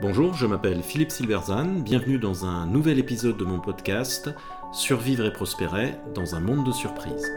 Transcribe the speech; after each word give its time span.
Bonjour, 0.00 0.34
je 0.34 0.46
m'appelle 0.46 0.82
Philippe 0.82 1.12
Silverzan, 1.12 1.80
bienvenue 1.80 2.18
dans 2.18 2.44
un 2.44 2.66
nouvel 2.66 2.98
épisode 2.98 3.36
de 3.36 3.44
mon 3.44 3.60
podcast 3.60 4.28
Survivre 4.72 5.24
et 5.24 5.32
prospérer 5.32 5.94
dans 6.14 6.34
un 6.34 6.40
monde 6.40 6.66
de 6.66 6.72
surprises. 6.72 7.32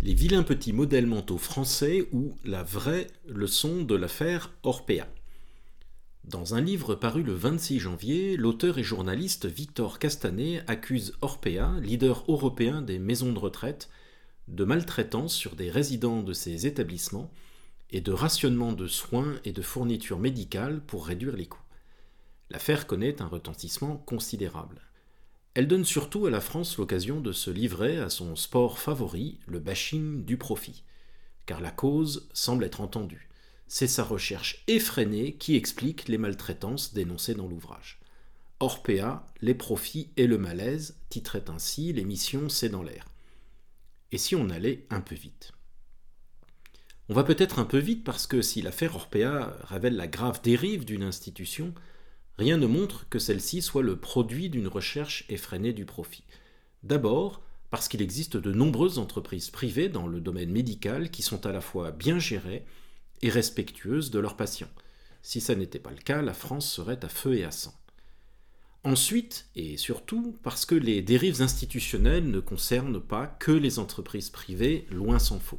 Les 0.00 0.14
vilains 0.14 0.42
petits 0.42 0.72
modèles 0.72 1.06
mentaux 1.06 1.38
français 1.38 2.08
ou 2.12 2.34
la 2.44 2.62
vraie 2.62 3.08
leçon 3.28 3.82
de 3.82 3.94
l'affaire 3.94 4.52
Orpea. 4.62 5.06
Dans 6.24 6.54
un 6.54 6.60
livre 6.62 6.94
paru 6.94 7.22
le 7.22 7.34
26 7.34 7.78
janvier, 7.78 8.36
l'auteur 8.36 8.78
et 8.78 8.82
journaliste 8.82 9.46
Victor 9.46 9.98
Castanet 9.98 10.64
accuse 10.66 11.12
Orpea, 11.20 11.78
leader 11.80 12.24
européen 12.26 12.80
des 12.80 12.98
maisons 12.98 13.32
de 13.32 13.38
retraite, 13.38 13.90
de 14.48 14.64
maltraitance 14.64 15.34
sur 15.34 15.56
des 15.56 15.70
résidents 15.70 16.22
de 16.22 16.32
ces 16.32 16.66
établissements 16.66 17.30
et 17.90 18.00
de 18.00 18.12
rationnement 18.12 18.72
de 18.72 18.86
soins 18.86 19.34
et 19.44 19.52
de 19.52 19.62
fournitures 19.62 20.18
médicales 20.18 20.80
pour 20.80 21.06
réduire 21.06 21.36
les 21.36 21.46
coûts. 21.46 21.60
L'affaire 22.50 22.86
connaît 22.86 23.20
un 23.20 23.26
retentissement 23.26 23.96
considérable. 23.96 24.82
Elle 25.54 25.68
donne 25.68 25.84
surtout 25.84 26.26
à 26.26 26.30
la 26.30 26.40
France 26.40 26.76
l'occasion 26.78 27.20
de 27.20 27.32
se 27.32 27.50
livrer 27.50 27.98
à 27.98 28.10
son 28.10 28.36
sport 28.36 28.78
favori, 28.78 29.40
le 29.46 29.58
bashing 29.58 30.24
du 30.24 30.36
profit. 30.36 30.84
Car 31.46 31.60
la 31.60 31.70
cause 31.70 32.28
semble 32.32 32.64
être 32.64 32.80
entendue. 32.80 33.28
C'est 33.68 33.88
sa 33.88 34.04
recherche 34.04 34.62
effrénée 34.68 35.32
qui 35.34 35.56
explique 35.56 36.08
les 36.08 36.18
maltraitances 36.18 36.92
dénoncées 36.92 37.34
dans 37.34 37.48
l'ouvrage. 37.48 37.98
Orpea, 38.60 39.26
les 39.40 39.54
profits 39.54 40.10
et 40.16 40.26
le 40.26 40.38
malaise, 40.38 40.96
titrait 41.08 41.50
ainsi 41.50 41.92
l'émission 41.92 42.48
C'est 42.48 42.68
dans 42.68 42.82
l'air. 42.82 43.06
Et 44.12 44.18
si 44.18 44.36
on 44.36 44.50
allait 44.50 44.86
un 44.90 45.00
peu 45.00 45.14
vite? 45.14 45.52
On 47.08 47.14
va 47.14 47.24
peut-être 47.24 47.58
un 47.58 47.64
peu 47.64 47.78
vite 47.78 48.04
parce 48.04 48.26
que 48.26 48.42
si 48.42 48.62
l'affaire 48.62 48.96
Orpea 48.96 49.56
révèle 49.62 49.96
la 49.96 50.08
grave 50.08 50.40
dérive 50.42 50.84
d'une 50.84 51.04
institution, 51.04 51.72
rien 52.36 52.56
ne 52.56 52.66
montre 52.66 53.08
que 53.08 53.18
celle-ci 53.18 53.62
soit 53.62 53.82
le 53.82 53.96
produit 53.96 54.48
d'une 54.48 54.68
recherche 54.68 55.24
effrénée 55.28 55.72
du 55.72 55.84
profit. 55.84 56.24
D'abord, 56.82 57.42
parce 57.70 57.88
qu'il 57.88 58.02
existe 58.02 58.36
de 58.36 58.52
nombreuses 58.52 58.98
entreprises 58.98 59.50
privées 59.50 59.88
dans 59.88 60.06
le 60.06 60.20
domaine 60.20 60.50
médical 60.50 61.10
qui 61.10 61.22
sont 61.22 61.46
à 61.46 61.52
la 61.52 61.60
fois 61.60 61.90
bien 61.90 62.18
gérées 62.18 62.64
et 63.22 63.30
respectueuses 63.30 64.10
de 64.10 64.18
leurs 64.18 64.36
patients. 64.36 64.70
Si 65.22 65.40
ça 65.40 65.54
n'était 65.54 65.78
pas 65.80 65.90
le 65.90 65.96
cas, 65.96 66.22
la 66.22 66.34
France 66.34 66.70
serait 66.70 67.04
à 67.04 67.08
feu 67.08 67.34
et 67.34 67.44
à 67.44 67.50
sang. 67.50 67.74
Ensuite, 68.86 69.48
et 69.56 69.76
surtout, 69.76 70.36
parce 70.44 70.64
que 70.64 70.76
les 70.76 71.02
dérives 71.02 71.42
institutionnelles 71.42 72.30
ne 72.30 72.38
concernent 72.38 73.00
pas 73.00 73.26
que 73.26 73.50
les 73.50 73.80
entreprises 73.80 74.30
privées, 74.30 74.86
loin 74.92 75.18
s'en 75.18 75.40
faut. 75.40 75.58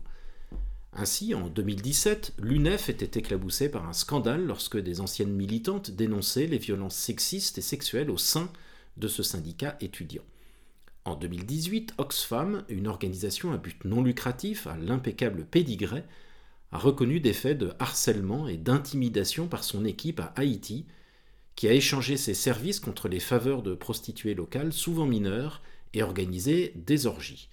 Ainsi, 0.93 1.35
en 1.35 1.49
2017, 1.49 2.35
l'UNEF 2.39 2.87
était 2.87 3.19
éclaboussée 3.19 3.67
par 3.67 3.85
un 3.85 3.91
scandale 3.91 4.45
lorsque 4.45 4.77
des 4.77 5.01
anciennes 5.01 5.33
militantes 5.33 5.91
dénonçaient 5.91 6.47
les 6.47 6.57
violences 6.57 6.95
sexistes 6.95 7.57
et 7.57 7.61
sexuelles 7.61 8.11
au 8.11 8.17
sein 8.17 8.49
de 8.95 9.09
ce 9.09 9.23
syndicat 9.23 9.75
étudiant. 9.81 10.23
En 11.03 11.17
2018, 11.17 11.95
Oxfam, 11.97 12.63
une 12.69 12.87
organisation 12.87 13.51
à 13.51 13.57
but 13.57 13.83
non 13.83 14.03
lucratif 14.03 14.67
à 14.67 14.77
l'impeccable 14.77 15.43
pédigré, 15.43 16.05
a 16.71 16.77
reconnu 16.77 17.19
des 17.19 17.33
faits 17.33 17.57
de 17.57 17.73
harcèlement 17.79 18.47
et 18.47 18.55
d'intimidation 18.55 19.49
par 19.49 19.65
son 19.65 19.83
équipe 19.83 20.21
à 20.21 20.31
Haïti, 20.37 20.85
qui 21.57 21.67
a 21.67 21.73
échangé 21.73 22.17
ses 22.17 22.35
services 22.35 22.79
contre 22.79 23.09
les 23.09 23.19
faveurs 23.19 23.63
de 23.63 23.73
prostituées 23.73 24.35
locales, 24.35 24.71
souvent 24.71 25.07
mineures, 25.07 25.63
et 25.93 26.03
organisé 26.03 26.71
des 26.75 27.07
orgies. 27.07 27.49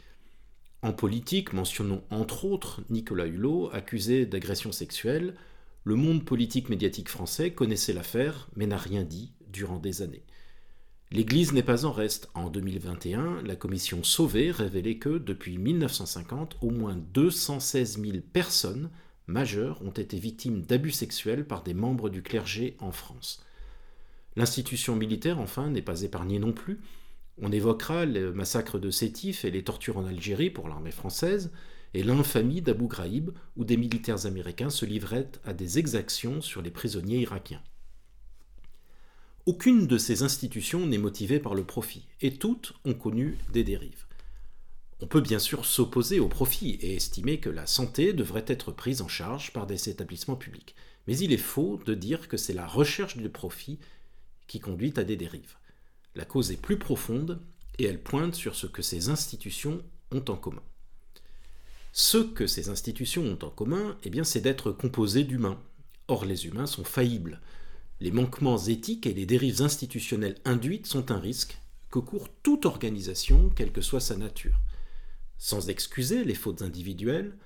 En 0.83 0.93
politique, 0.93 1.55
mentionnons 1.55 2.05
entre 2.11 2.45
autres 2.45 2.83
Nicolas 2.91 3.27
Hulot, 3.27 3.71
accusé 3.73 4.27
d'agression 4.27 4.73
sexuelle. 4.73 5.35
Le 5.85 5.97
monde 5.97 6.23
politique 6.23 6.69
médiatique 6.69 7.09
français 7.09 7.53
connaissait 7.53 7.95
l'affaire, 7.95 8.49
mais 8.55 8.67
n'a 8.67 8.77
rien 8.77 9.05
dit 9.05 9.33
durant 9.49 9.79
des 9.79 10.03
années. 10.03 10.27
L'Église 11.11 11.55
n'est 11.55 11.63
pas 11.63 11.87
en 11.87 11.93
reste. 11.93 12.29
En 12.35 12.51
2021, 12.51 13.41
la 13.43 13.57
commission 13.57 14.05
Sauvé 14.05 14.51
révélait 14.51 14.99
que, 14.99 15.17
depuis 15.17 15.57
1950, 15.57 16.59
au 16.61 16.69
moins 16.71 16.97
216 16.97 18.03
000 18.03 18.19
personnes 18.35 18.91
majeures 19.27 19.81
ont 19.81 19.93
été 19.93 20.19
victimes 20.19 20.61
d'abus 20.61 20.91
sexuels 20.91 21.47
par 21.47 21.63
des 21.63 21.73
membres 21.73 22.11
du 22.11 22.23
clergé 22.23 22.77
en 22.81 22.93
France. 22.93 23.43
L'institution 24.37 24.97
militaire, 24.97 25.39
enfin, 25.39 25.71
n'est 25.71 25.83
pas 25.83 26.03
épargnée 26.03 26.39
non 26.39 26.53
plus. 26.53 26.81
On 27.41 27.53
évoquera 27.53 28.05
le 28.05 28.33
massacre 28.33 28.79
de 28.79 28.91
Sétif 28.91 29.45
et 29.45 29.51
les 29.51 29.65
tortures 29.65 29.99
en 29.99 30.07
Algérie 30.07 30.51
pour 30.51 30.69
l'armée 30.69 30.91
française, 30.91 31.53
et 31.95 32.03
l'infamie 32.03 32.61
d'Abu 32.61 32.89
Ghraib, 32.89 33.31
où 33.57 33.65
des 33.65 33.77
militaires 33.77 34.27
américains 34.27 34.71
se 34.71 34.85
livraient 34.85 35.31
à 35.45 35.53
des 35.53 35.79
exactions 35.79 36.41
sur 36.41 36.63
les 36.63 36.71
prisonniers 36.71 37.21
irakiens. 37.21 37.63
Aucune 39.47 39.87
de 39.87 39.99
ces 39.99 40.23
institutions 40.23 40.87
n'est 40.87 40.99
motivée 40.99 41.39
par 41.39 41.55
le 41.55 41.65
profit, 41.65 42.07
et 42.21 42.35
toutes 42.35 42.75
ont 42.85 42.95
connu 42.95 43.37
des 43.53 43.63
dérives. 43.63 44.07
On 45.01 45.07
peut 45.07 45.21
bien 45.21 45.39
sûr 45.39 45.67
s'opposer 45.67 46.19
au 46.19 46.29
profit 46.29 46.79
et 46.81 46.95
estimer 46.97 47.39
que 47.39 47.51
la 47.51 47.67
santé 47.67 48.13
devrait 48.13 48.47
être 48.47 48.73
prise 48.73 49.03
en 49.03 49.09
charge 49.09 49.53
par 49.53 49.67
des 49.67 49.89
établissements 49.89 50.37
publics, 50.37 50.75
mais 51.07 51.19
il 51.19 51.33
est 51.33 51.37
faux 51.37 51.79
de 51.85 51.95
dire 51.95 52.27
que 52.27 52.37
c'est 52.37 52.55
la 52.55 52.67
recherche 52.67 53.17
du 53.17 53.29
profit 53.29 53.79
qui 54.47 54.61
conduit 54.61 54.93
à 54.97 55.05
des 55.05 55.17
dérives. 55.17 55.57
La 56.15 56.25
cause 56.25 56.53
est 56.53 56.61
plus 56.61 56.79
profonde 56.79 57.41
et 57.79 57.85
elle 57.85 58.03
pointe 58.03 58.35
sur 58.35 58.55
ce 58.55 58.67
que 58.67 58.83
ces 58.83 59.09
institutions 59.09 59.83
ont 60.13 60.25
en 60.29 60.37
commun. 60.37 60.63
Ce 61.93 62.19
que 62.19 62.47
ces 62.47 62.69
institutions 62.69 63.25
ont 63.25 63.45
en 63.45 63.51
commun, 63.51 63.97
eh 64.03 64.11
bien, 64.11 64.25
c'est 64.25 64.41
d'être 64.41 64.73
composées 64.73 65.25
d'humains. 65.25 65.61
Or, 66.09 66.25
les 66.25 66.47
humains 66.47 66.67
sont 66.67 66.85
faillibles. 66.85 67.41
Les 68.01 68.11
manquements 68.11 68.59
éthiques 68.59 69.07
et 69.07 69.15
les 69.15 69.27
dérives 69.27 69.63
institutionnelles 69.63 70.39
induites 70.45 70.87
sont 70.87 71.11
un 71.11 71.19
risque 71.19 71.59
que 71.91 72.01
court 72.01 72.29
toute 72.43 72.67
organisation, 72.67 73.51
quelle 73.51 73.73
que 73.73 73.81
soit 73.81 74.01
sa 74.01 74.17
nature. 74.17 74.59
Sans 75.39 75.69
excuser 75.69 76.25
les 76.25 76.35
fautes 76.35 76.63
individuelles, 76.63 77.37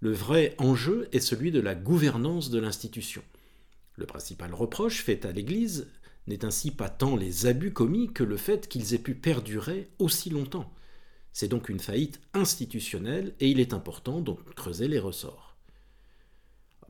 le 0.00 0.12
vrai 0.12 0.54
enjeu 0.58 1.08
est 1.12 1.20
celui 1.20 1.50
de 1.50 1.60
la 1.60 1.74
gouvernance 1.74 2.50
de 2.50 2.58
l'institution. 2.58 3.22
Le 3.96 4.04
principal 4.04 4.52
reproche 4.52 5.02
fait 5.02 5.24
à 5.24 5.32
l'Église 5.32 5.88
n'est 6.26 6.44
ainsi 6.44 6.70
pas 6.70 6.88
tant 6.88 7.16
les 7.16 7.46
abus 7.46 7.72
commis 7.72 8.12
que 8.12 8.24
le 8.24 8.36
fait 8.36 8.68
qu'ils 8.68 8.94
aient 8.94 8.98
pu 8.98 9.14
perdurer 9.14 9.90
aussi 9.98 10.30
longtemps. 10.30 10.72
C'est 11.32 11.48
donc 11.48 11.68
une 11.68 11.80
faillite 11.80 12.20
institutionnelle 12.32 13.34
et 13.40 13.50
il 13.50 13.60
est 13.60 13.74
important 13.74 14.20
de 14.20 14.32
creuser 14.54 14.88
les 14.88 14.98
ressorts. 14.98 15.56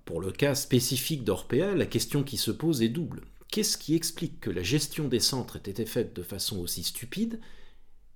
Pour 0.05 0.21
le 0.21 0.33
cas 0.33 0.55
spécifique 0.55 1.25
d'Orpea, 1.25 1.75
la 1.75 1.87
question 1.87 2.23
qui 2.23 2.37
se 2.37 2.51
pose 2.51 2.83
est 2.83 2.91
double. 2.91 3.23
Qu'est-ce 3.49 3.79
qui 3.79 3.95
explique 3.95 4.41
que 4.41 4.51
la 4.51 4.63
gestion 4.63 5.09
des 5.09 5.21
centres 5.21 5.57
ait 5.57 5.71
été 5.71 5.87
faite 5.87 6.15
de 6.15 6.23
façon 6.23 6.59
aussi 6.59 6.83
stupide 6.83 7.41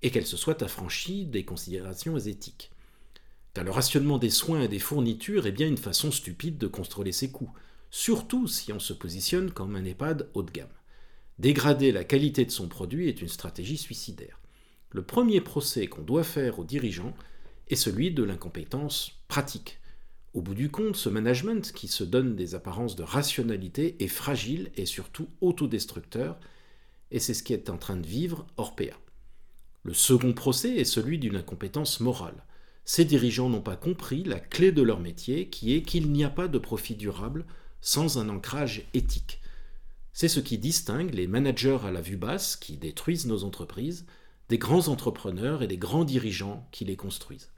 et 0.02 0.10
qu'elle 0.10 0.26
se 0.26 0.36
soit 0.36 0.62
affranchie 0.62 1.24
des 1.24 1.44
considérations 1.44 2.18
éthiques? 2.18 2.70
Car 3.54 3.64
le 3.64 3.70
rationnement 3.70 4.18
des 4.18 4.30
soins 4.30 4.62
et 4.62 4.68
des 4.68 4.78
fournitures 4.78 5.46
est 5.46 5.52
bien 5.52 5.66
une 5.66 5.78
façon 5.78 6.12
stupide 6.12 6.58
de 6.58 6.66
contrôler 6.66 7.12
ses 7.12 7.30
coûts, 7.30 7.50
surtout 7.90 8.46
si 8.46 8.72
on 8.72 8.78
se 8.78 8.92
positionne 8.92 9.50
comme 9.50 9.74
un 9.74 9.84
EHPAD 9.84 10.28
haut 10.34 10.42
de 10.42 10.50
gamme. 10.50 10.68
Dégrader 11.38 11.93
la 11.93 12.03
qualité 12.03 12.44
de 12.44 12.50
son 12.50 12.66
produit 12.66 13.09
est 13.09 13.22
une 13.22 13.28
stratégie 13.28 13.76
suicidaire. 13.76 14.41
Le 14.91 15.03
premier 15.03 15.41
procès 15.41 15.87
qu'on 15.87 16.03
doit 16.03 16.25
faire 16.25 16.59
aux 16.59 16.65
dirigeants 16.65 17.15
est 17.69 17.76
celui 17.76 18.10
de 18.10 18.25
l'incompétence 18.25 19.12
pratique. 19.28 19.78
Au 20.34 20.43
bout 20.43 20.54
du 20.54 20.69
compte, 20.69 20.97
ce 20.97 21.09
management 21.09 21.72
qui 21.72 21.87
se 21.87 22.03
donne 22.03 22.34
des 22.34 22.54
apparences 22.56 22.97
de 22.97 23.04
rationalité 23.04 23.97
est 24.00 24.09
fragile 24.09 24.72
et 24.77 24.84
surtout 24.84 25.28
autodestructeur, 25.41 26.41
et 27.12 27.21
c'est 27.21 27.34
ce 27.34 27.44
qui 27.44 27.53
est 27.53 27.71
en 27.71 27.78
train 27.78 27.97
de 27.97 28.06
vivre 28.06 28.47
Orpea. 28.56 28.98
Le 29.84 29.94
second 29.94 30.32
procès 30.32 30.77
est 30.77 30.84
celui 30.84 31.19
d'une 31.19 31.37
incompétence 31.37 32.00
morale. 32.00 32.44
Ces 32.84 33.04
dirigeants 33.04 33.48
n'ont 33.48 33.60
pas 33.60 33.77
compris 33.77 34.24
la 34.24 34.41
clé 34.41 34.72
de 34.72 34.83
leur 34.83 34.98
métier 34.98 35.48
qui 35.48 35.74
est 35.74 35.83
qu'il 35.83 36.10
n'y 36.10 36.24
a 36.24 36.30
pas 36.30 36.48
de 36.48 36.59
profit 36.59 36.97
durable 36.97 37.45
sans 37.80 38.18
un 38.18 38.28
ancrage 38.28 38.83
éthique. 38.92 39.37
C'est 40.20 40.26
ce 40.26 40.41
qui 40.41 40.59
distingue 40.59 41.15
les 41.15 41.28
managers 41.28 41.78
à 41.84 41.92
la 41.92 42.00
vue 42.00 42.16
basse 42.16 42.56
qui 42.56 42.76
détruisent 42.76 43.26
nos 43.26 43.44
entreprises 43.44 44.04
des 44.48 44.59
grands 44.59 44.88
entrepreneurs 44.88 45.62
et 45.62 45.68
des 45.68 45.76
grands 45.76 46.03
dirigeants 46.03 46.68
qui 46.72 46.84
les 46.84 46.97
construisent. 46.97 47.53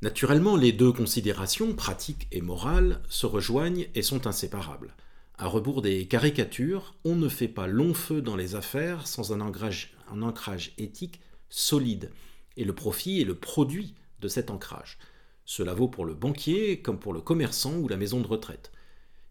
Naturellement, 0.00 0.54
les 0.54 0.70
deux 0.70 0.92
considérations, 0.92 1.74
pratiques 1.74 2.28
et 2.30 2.40
morales, 2.40 3.02
se 3.08 3.26
rejoignent 3.26 3.88
et 3.96 4.02
sont 4.02 4.28
inséparables. 4.28 4.94
À 5.38 5.48
rebours 5.48 5.82
des 5.82 6.06
caricatures, 6.06 6.94
on 7.04 7.16
ne 7.16 7.28
fait 7.28 7.48
pas 7.48 7.66
long 7.66 7.92
feu 7.92 8.22
dans 8.22 8.36
les 8.36 8.54
affaires 8.54 9.08
sans 9.08 9.32
un 9.32 9.40
ancrage, 9.40 9.92
un 10.08 10.22
ancrage 10.22 10.72
éthique 10.78 11.20
solide, 11.48 12.12
et 12.56 12.62
le 12.62 12.76
profit 12.76 13.20
est 13.20 13.24
le 13.24 13.34
produit 13.34 13.96
de 14.20 14.28
cet 14.28 14.50
ancrage. 14.50 14.98
Cela 15.44 15.74
vaut 15.74 15.88
pour 15.88 16.04
le 16.04 16.14
banquier 16.14 16.80
comme 16.80 17.00
pour 17.00 17.12
le 17.12 17.20
commerçant 17.20 17.74
ou 17.74 17.88
la 17.88 17.96
maison 17.96 18.20
de 18.20 18.28
retraite. 18.28 18.70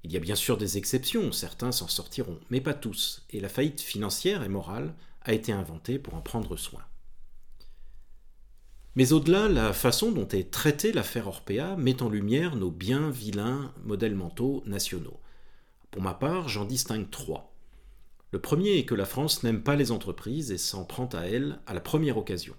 Il 0.03 0.11
y 0.11 0.17
a 0.17 0.21
bien 0.21 0.35
sûr 0.35 0.57
des 0.57 0.77
exceptions, 0.77 1.31
certains 1.31 1.71
s'en 1.71 1.87
sortiront, 1.87 2.39
mais 2.49 2.61
pas 2.61 2.73
tous, 2.73 3.25
et 3.31 3.39
la 3.39 3.49
faillite 3.49 3.81
financière 3.81 4.43
et 4.43 4.49
morale 4.49 4.93
a 5.21 5.33
été 5.33 5.51
inventée 5.51 5.99
pour 5.99 6.15
en 6.15 6.21
prendre 6.21 6.55
soin. 6.55 6.81
Mais 8.95 9.13
au-delà, 9.13 9.47
la 9.47 9.73
façon 9.73 10.11
dont 10.11 10.27
est 10.27 10.51
traitée 10.51 10.91
l'affaire 10.91 11.27
Orpea 11.27 11.75
met 11.77 12.01
en 12.01 12.09
lumière 12.09 12.55
nos 12.55 12.71
bien 12.71 13.09
vilains 13.09 13.73
modèles 13.83 14.15
mentaux 14.15 14.63
nationaux. 14.65 15.19
Pour 15.91 16.01
ma 16.01 16.13
part, 16.13 16.49
j'en 16.49 16.65
distingue 16.65 17.09
trois. 17.09 17.53
Le 18.31 18.39
premier 18.39 18.77
est 18.77 18.85
que 18.85 18.95
la 18.95 19.05
France 19.05 19.43
n'aime 19.43 19.63
pas 19.63 19.75
les 19.75 19.91
entreprises 19.91 20.51
et 20.51 20.57
s'en 20.57 20.85
prend 20.85 21.07
à 21.07 21.21
elles 21.21 21.59
à 21.65 21.73
la 21.73 21.81
première 21.81 22.17
occasion. 22.17 22.55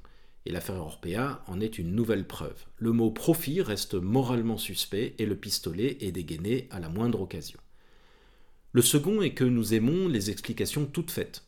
Et 0.47 0.53
l'affaire 0.53 0.81
Orpea 0.81 1.43
en 1.47 1.61
est 1.61 1.79
une 1.79 1.95
nouvelle 1.95 2.27
preuve. 2.27 2.65
Le 2.79 2.93
mot 2.93 3.11
profit 3.11 3.61
reste 3.61 3.95
moralement 3.95 4.57
suspect 4.57 5.15
et 5.19 5.27
le 5.27 5.37
pistolet 5.37 5.99
est 6.01 6.13
dégainé 6.13 6.67
à 6.71 6.81
la 6.81 6.89
moindre 6.89 7.21
occasion. 7.21 7.59
Le 8.73 8.83
second 8.83 9.21
est 9.21 9.35
que 9.35 9.45
nous 9.45 9.75
aimons 9.75 10.09
les 10.09 10.31
explications 10.31 10.87
toutes 10.87 11.11
faites. 11.11 11.45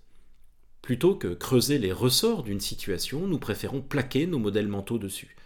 Plutôt 0.83 1.15
que 1.15 1.29
creuser 1.29 1.79
les 1.79 1.93
ressorts 1.93 2.43
d'une 2.43 2.61
situation, 2.61 3.27
nous 3.27 3.39
préférons 3.39 3.81
plaquer 3.81 4.27
nos 4.27 4.41
modèles 4.41 4.69
mentaux 4.69 4.99
dessus. 4.99 5.37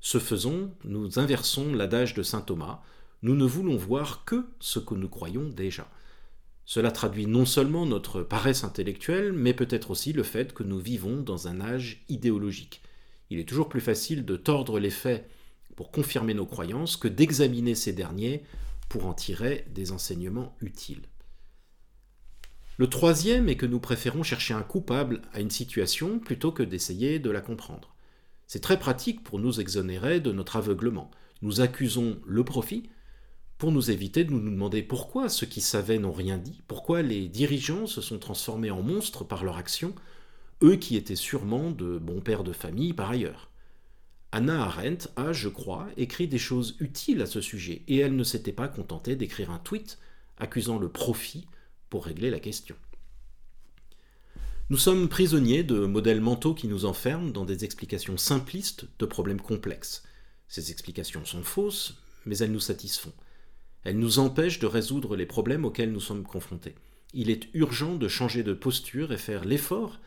Ce 0.00 0.18
faisant, 0.18 0.74
nous 0.84 1.18
inversons 1.18 1.72
l'adage 1.72 2.14
de 2.14 2.22
saint 2.22 2.40
Thomas, 2.40 2.82
nous 3.22 3.36
ne 3.36 3.44
voulons 3.44 3.76
voir 3.76 4.24
que 4.24 4.46
ce 4.58 4.78
que 4.78 4.94
nous 4.94 5.08
croyons 5.08 5.48
déjà. 5.48 5.88
Cela 6.64 6.90
traduit 6.90 7.26
non 7.26 7.46
seulement 7.46 7.86
notre 7.86 8.22
paresse 8.22 8.64
intellectuelle, 8.64 9.32
mais 9.32 9.54
peut-être 9.54 9.90
aussi 9.90 10.12
le 10.12 10.22
fait 10.22 10.52
que 10.52 10.62
nous 10.62 10.78
vivons 10.78 11.20
dans 11.20 11.48
un 11.48 11.60
âge 11.60 12.04
idéologique. 12.08 12.82
Il 13.30 13.38
est 13.38 13.48
toujours 13.48 13.68
plus 13.68 13.80
facile 13.80 14.24
de 14.24 14.36
tordre 14.36 14.78
les 14.78 14.90
faits 14.90 15.30
pour 15.76 15.92
confirmer 15.92 16.34
nos 16.34 16.46
croyances 16.46 16.96
que 16.96 17.08
d'examiner 17.08 17.74
ces 17.74 17.92
derniers 17.92 18.44
pour 18.88 19.06
en 19.06 19.14
tirer 19.14 19.66
des 19.72 19.92
enseignements 19.92 20.56
utiles. 20.60 21.06
Le 22.76 22.88
troisième 22.88 23.48
est 23.48 23.56
que 23.56 23.66
nous 23.66 23.78
préférons 23.78 24.22
chercher 24.22 24.54
un 24.54 24.62
coupable 24.62 25.22
à 25.32 25.40
une 25.40 25.50
situation 25.50 26.18
plutôt 26.18 26.50
que 26.50 26.62
d'essayer 26.62 27.18
de 27.18 27.30
la 27.30 27.40
comprendre. 27.40 27.94
C'est 28.46 28.60
très 28.60 28.78
pratique 28.78 29.22
pour 29.22 29.38
nous 29.38 29.60
exonérer 29.60 30.18
de 30.18 30.32
notre 30.32 30.56
aveuglement. 30.56 31.10
Nous 31.40 31.60
accusons 31.60 32.20
le 32.26 32.42
profit 32.42 32.90
pour 33.58 33.70
nous 33.70 33.90
éviter 33.90 34.24
de 34.24 34.32
nous 34.32 34.40
demander 34.40 34.82
pourquoi 34.82 35.28
ceux 35.28 35.46
qui 35.46 35.60
savaient 35.60 35.98
n'ont 35.98 36.10
rien 36.10 36.38
dit, 36.38 36.62
pourquoi 36.66 37.02
les 37.02 37.28
dirigeants 37.28 37.86
se 37.86 38.00
sont 38.00 38.18
transformés 38.18 38.70
en 38.70 38.82
monstres 38.82 39.22
par 39.24 39.44
leur 39.44 39.58
action, 39.58 39.94
eux 40.62 40.76
qui 40.76 40.96
étaient 40.96 41.16
sûrement 41.16 41.70
de 41.70 41.98
bons 41.98 42.20
pères 42.20 42.44
de 42.44 42.52
famille 42.52 42.92
par 42.92 43.10
ailleurs. 43.10 43.50
Anna 44.32 44.62
Arendt 44.62 45.08
a, 45.16 45.32
je 45.32 45.48
crois, 45.48 45.88
écrit 45.96 46.28
des 46.28 46.38
choses 46.38 46.76
utiles 46.78 47.20
à 47.20 47.26
ce 47.26 47.40
sujet, 47.40 47.82
et 47.88 47.98
elle 47.98 48.14
ne 48.14 48.22
s'était 48.24 48.52
pas 48.52 48.68
contentée 48.68 49.16
d'écrire 49.16 49.50
un 49.50 49.58
tweet 49.58 49.98
accusant 50.38 50.78
le 50.78 50.88
profit 50.88 51.46
pour 51.88 52.04
régler 52.04 52.30
la 52.30 52.38
question. 52.38 52.76
Nous 54.70 54.78
sommes 54.78 55.08
prisonniers 55.08 55.64
de 55.64 55.80
modèles 55.80 56.20
mentaux 56.20 56.54
qui 56.54 56.68
nous 56.68 56.84
enferment 56.84 57.30
dans 57.30 57.44
des 57.44 57.64
explications 57.64 58.16
simplistes 58.16 58.86
de 59.00 59.06
problèmes 59.06 59.40
complexes. 59.40 60.04
Ces 60.46 60.70
explications 60.70 61.24
sont 61.24 61.42
fausses, 61.42 61.96
mais 62.24 62.38
elles 62.38 62.52
nous 62.52 62.60
satisfont. 62.60 63.12
Elles 63.82 63.98
nous 63.98 64.20
empêchent 64.20 64.60
de 64.60 64.66
résoudre 64.66 65.16
les 65.16 65.26
problèmes 65.26 65.64
auxquels 65.64 65.90
nous 65.90 66.00
sommes 66.00 66.22
confrontés. 66.22 66.76
Il 67.14 67.30
est 67.30 67.48
urgent 67.54 67.96
de 67.96 68.06
changer 68.06 68.44
de 68.44 68.52
posture 68.52 69.12
et 69.12 69.18
faire 69.18 69.44
l'effort 69.44 69.98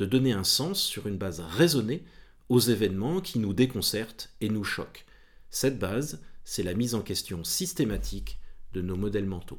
de 0.00 0.06
donner 0.06 0.32
un 0.32 0.44
sens 0.44 0.80
sur 0.80 1.06
une 1.06 1.18
base 1.18 1.40
raisonnée 1.40 2.02
aux 2.48 2.58
événements 2.58 3.20
qui 3.20 3.38
nous 3.38 3.52
déconcertent 3.52 4.30
et 4.40 4.48
nous 4.48 4.64
choquent. 4.64 5.04
Cette 5.50 5.78
base, 5.78 6.22
c'est 6.42 6.62
la 6.62 6.72
mise 6.72 6.94
en 6.94 7.02
question 7.02 7.44
systématique 7.44 8.40
de 8.72 8.80
nos 8.80 8.96
modèles 8.96 9.26
mentaux. 9.26 9.58